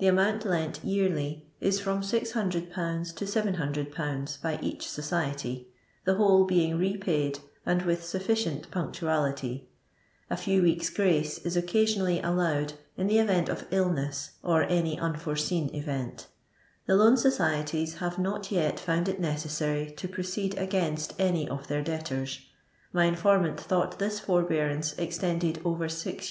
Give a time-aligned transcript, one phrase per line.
[0.00, 3.14] The amount lent yearly is from 600/.
[3.14, 4.42] to 700/.
[4.42, 5.68] by «ich society,
[6.04, 9.68] the whole being repaid and with sufficient punctiuility;
[10.28, 15.72] a few weeks'" grace" is occasionally allowed in the event of illness or any unforeseen
[15.72, 16.26] event
[16.86, 21.84] The Loan Societies have not yet found it necessary to proceed against any of their
[21.84, 22.40] debtors;
[22.92, 26.20] my informant thought this forbearance extended over nx